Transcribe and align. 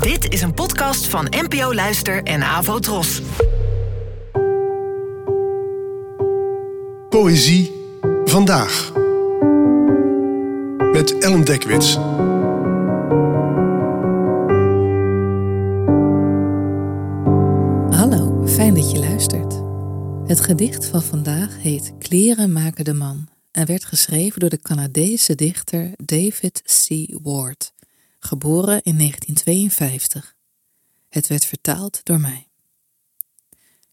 Dit 0.00 0.32
is 0.32 0.42
een 0.42 0.54
podcast 0.54 1.06
van 1.06 1.26
NPO 1.30 1.74
Luister 1.74 2.22
en 2.22 2.42
Avo 2.42 2.78
Tros. 2.78 3.22
Poëzie 7.08 7.72
vandaag. 8.24 8.92
Met 10.92 11.18
Ellen 11.18 11.44
Dekwits. 11.44 11.94
Hallo, 17.96 18.46
fijn 18.46 18.74
dat 18.74 18.90
je 18.90 18.98
luistert. 18.98 19.54
Het 20.24 20.40
gedicht 20.40 20.86
van 20.86 21.02
vandaag 21.02 21.58
heet 21.58 21.92
Kleren 21.98 22.52
maken 22.52 22.84
de 22.84 22.94
man 22.94 23.28
en 23.50 23.66
werd 23.66 23.84
geschreven 23.84 24.40
door 24.40 24.50
de 24.50 24.62
Canadese 24.62 25.34
dichter 25.34 25.90
David 26.04 26.62
C. 26.86 27.06
Ward, 27.22 27.72
geboren 28.24 28.82
in 28.82 28.98
1952. 28.98 30.36
Het 31.08 31.26
werd 31.26 31.44
vertaald 31.44 32.04
door 32.04 32.20
mij. 32.20 32.48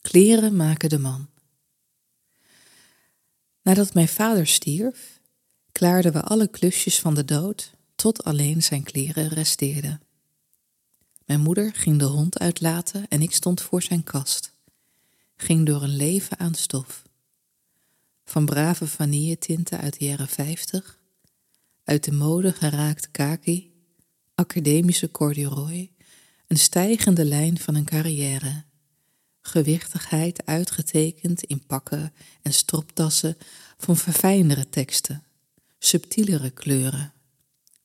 Kleren 0.00 0.56
maken 0.56 0.88
de 0.88 0.98
man. 0.98 1.28
Nadat 3.62 3.94
mijn 3.94 4.08
vader 4.08 4.46
stierf, 4.46 5.20
klaarden 5.72 6.12
we 6.12 6.22
alle 6.22 6.48
klusjes 6.48 7.00
van 7.00 7.14
de 7.14 7.24
dood 7.24 7.72
tot 7.94 8.24
alleen 8.24 8.62
zijn 8.62 8.82
kleren 8.82 9.28
resteerden. 9.28 10.00
Mijn 11.24 11.40
moeder 11.40 11.74
ging 11.74 11.98
de 11.98 12.04
hond 12.04 12.38
uitlaten 12.38 13.08
en 13.08 13.22
ik 13.22 13.32
stond 13.32 13.60
voor 13.60 13.82
zijn 13.82 14.04
kast. 14.04 14.52
Ging 15.36 15.66
door 15.66 15.82
een 15.82 15.96
leven 15.96 16.38
aan 16.38 16.54
stof. 16.54 17.02
Van 18.24 18.44
brave 18.46 18.86
vanilletinten 18.86 19.80
uit 19.80 19.98
de 19.98 20.04
jaren 20.04 20.28
50, 20.28 20.98
uit 21.84 22.04
de 22.04 22.12
mode 22.12 22.52
geraakt 22.52 23.10
kaki, 23.10 23.75
academische 24.36 25.10
corduroy, 25.10 25.90
een 26.46 26.58
stijgende 26.58 27.24
lijn 27.24 27.58
van 27.58 27.74
een 27.74 27.84
carrière, 27.84 28.64
gewichtigheid 29.40 30.46
uitgetekend 30.46 31.42
in 31.42 31.66
pakken 31.66 32.12
en 32.42 32.52
stroptassen 32.52 33.36
van 33.78 33.96
verfijndere 33.96 34.68
teksten, 34.68 35.24
subtielere 35.78 36.50
kleuren. 36.50 37.12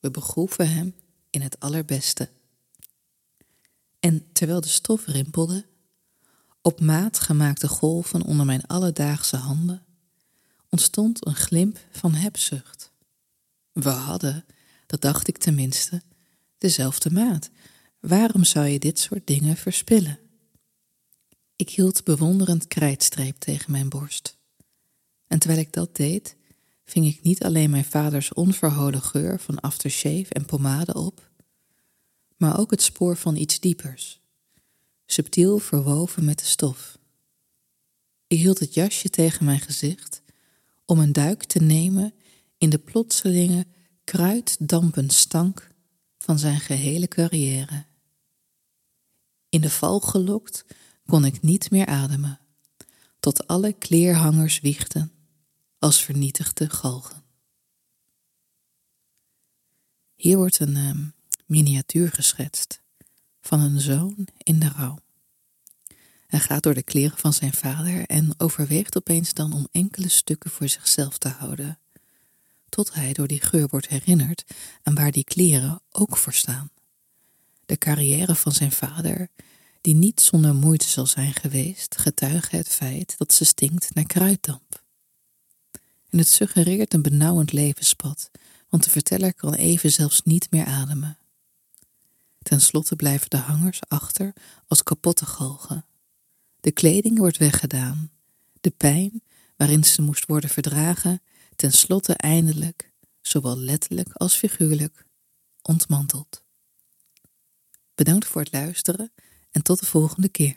We 0.00 0.10
begroeven 0.10 0.70
hem 0.70 0.94
in 1.30 1.42
het 1.42 1.60
allerbeste. 1.60 2.28
En 4.00 4.32
terwijl 4.32 4.60
de 4.60 4.68
stof 4.68 5.06
rimpelde, 5.06 5.66
op 6.62 6.80
maat 6.80 7.20
gemaakte 7.20 7.68
golven 7.68 8.22
onder 8.22 8.46
mijn 8.46 8.66
alledaagse 8.66 9.36
handen, 9.36 9.82
ontstond 10.68 11.26
een 11.26 11.36
glimp 11.36 11.78
van 11.90 12.14
hebzucht. 12.14 12.92
We 13.72 13.88
hadden, 13.88 14.44
dat 14.86 15.00
dacht 15.00 15.28
ik 15.28 15.38
tenminste, 15.38 16.02
dezelfde 16.60 17.10
maat. 17.10 17.50
Waarom 18.00 18.44
zou 18.44 18.66
je 18.66 18.78
dit 18.78 18.98
soort 18.98 19.26
dingen 19.26 19.56
verspillen? 19.56 20.18
Ik 21.56 21.70
hield 21.70 22.04
bewonderend 22.04 22.68
krijtstreep 22.68 23.36
tegen 23.36 23.72
mijn 23.72 23.88
borst. 23.88 24.38
En 25.26 25.38
terwijl 25.38 25.60
ik 25.60 25.72
dat 25.72 25.96
deed, 25.96 26.36
ving 26.84 27.06
ik 27.06 27.22
niet 27.22 27.42
alleen 27.42 27.70
mijn 27.70 27.84
vaders 27.84 28.32
onverholen 28.32 29.02
geur 29.02 29.40
van 29.40 29.60
aftershave 29.60 30.26
en 30.28 30.44
pomade 30.44 30.94
op, 30.94 31.30
maar 32.36 32.58
ook 32.58 32.70
het 32.70 32.82
spoor 32.82 33.16
van 33.16 33.36
iets 33.36 33.60
diepers, 33.60 34.20
subtiel 35.06 35.58
verwoven 35.58 36.24
met 36.24 36.38
de 36.38 36.44
stof. 36.44 36.98
Ik 38.26 38.38
hield 38.38 38.58
het 38.58 38.74
jasje 38.74 39.10
tegen 39.10 39.44
mijn 39.44 39.60
gezicht 39.60 40.22
om 40.84 40.98
een 40.98 41.12
duik 41.12 41.44
te 41.44 41.58
nemen 41.58 42.14
in 42.58 42.70
de 42.70 42.78
plotselinge 42.78 43.66
kruiddampend 44.04 45.12
stank 45.12 45.69
van 46.24 46.38
zijn 46.38 46.60
gehele 46.60 47.08
carrière. 47.08 47.84
In 49.48 49.60
de 49.60 49.70
val 49.70 50.00
gelokt 50.00 50.64
kon 51.06 51.24
ik 51.24 51.42
niet 51.42 51.70
meer 51.70 51.86
ademen, 51.86 52.40
tot 53.20 53.46
alle 53.46 53.72
kleerhangers 53.72 54.60
wiegden 54.60 55.12
als 55.78 56.04
vernietigde 56.04 56.70
galgen. 56.70 57.22
Hier 60.14 60.36
wordt 60.36 60.58
een 60.58 60.76
uh, 60.76 60.90
miniatuur 61.46 62.10
geschetst 62.10 62.82
van 63.40 63.60
een 63.60 63.80
zoon 63.80 64.28
in 64.38 64.58
de 64.58 64.68
rouw. 64.68 64.98
Hij 66.26 66.40
gaat 66.40 66.62
door 66.62 66.74
de 66.74 66.82
kleren 66.82 67.18
van 67.18 67.32
zijn 67.32 67.52
vader 67.52 68.06
en 68.06 68.34
overweegt 68.40 68.96
opeens 68.96 69.34
dan 69.34 69.52
om 69.52 69.68
enkele 69.72 70.08
stukken 70.08 70.50
voor 70.50 70.68
zichzelf 70.68 71.18
te 71.18 71.28
houden, 71.28 71.78
tot 72.70 72.94
hij 72.94 73.12
door 73.12 73.26
die 73.26 73.40
geur 73.40 73.68
wordt 73.68 73.88
herinnerd 73.88 74.44
aan 74.82 74.94
waar 74.94 75.10
die 75.10 75.24
kleren 75.24 75.82
ook 75.90 76.16
voor 76.16 76.32
staan. 76.32 76.70
De 77.66 77.78
carrière 77.78 78.34
van 78.34 78.52
zijn 78.52 78.72
vader, 78.72 79.28
die 79.80 79.94
niet 79.94 80.20
zonder 80.20 80.54
moeite 80.54 80.88
zal 80.88 81.06
zijn 81.06 81.34
geweest, 81.34 81.98
getuige 81.98 82.56
het 82.56 82.68
feit 82.68 83.14
dat 83.18 83.32
ze 83.32 83.44
stinkt 83.44 83.94
naar 83.94 84.06
kruiddamp. 84.06 84.82
En 86.10 86.18
het 86.18 86.28
suggereert 86.28 86.94
een 86.94 87.02
benauwend 87.02 87.52
levenspad, 87.52 88.30
want 88.68 88.84
de 88.84 88.90
verteller 88.90 89.34
kan 89.34 89.54
even 89.54 89.92
zelfs 89.92 90.22
niet 90.22 90.50
meer 90.50 90.64
ademen. 90.64 91.18
Ten 92.42 92.60
slotte 92.60 92.96
blijven 92.96 93.30
de 93.30 93.36
hangers 93.36 93.80
achter 93.88 94.32
als 94.66 94.82
kapotte 94.82 95.26
galgen. 95.26 95.84
De 96.60 96.72
kleding 96.72 97.18
wordt 97.18 97.36
weggedaan. 97.36 98.10
De 98.60 98.70
pijn, 98.70 99.22
waarin 99.56 99.84
ze 99.84 100.02
moest 100.02 100.26
worden 100.26 100.50
verdragen, 100.50 101.22
ten 101.60 101.72
slotte 101.72 102.14
eindelijk, 102.14 102.92
zowel 103.20 103.56
letterlijk 103.56 104.08
als 104.12 104.36
figuurlijk, 104.36 105.04
ontmanteld. 105.62 106.42
Bedankt 107.94 108.26
voor 108.26 108.40
het 108.40 108.52
luisteren 108.52 109.12
en 109.50 109.62
tot 109.62 109.80
de 109.80 109.86
volgende 109.86 110.28
keer. 110.28 110.56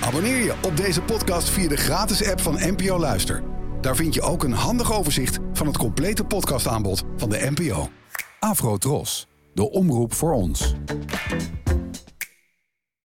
Abonneer 0.00 0.44
je 0.44 0.60
op 0.62 0.76
deze 0.76 1.02
podcast 1.02 1.48
via 1.48 1.68
de 1.68 1.76
gratis 1.76 2.24
app 2.24 2.40
van 2.40 2.54
NPO 2.54 2.98
Luister. 2.98 3.42
Daar 3.80 3.96
vind 3.96 4.14
je 4.14 4.22
ook 4.22 4.44
een 4.44 4.52
handig 4.52 4.92
overzicht 4.92 5.38
van 5.52 5.66
het 5.66 5.76
complete 5.76 6.24
podcastaanbod 6.24 7.02
van 7.16 7.30
de 7.30 7.50
NPO. 7.54 7.90
Afro 8.38 8.76
Tros, 8.76 9.26
de 9.54 9.70
omroep 9.70 10.12
voor 10.12 10.32
ons. 10.32 10.74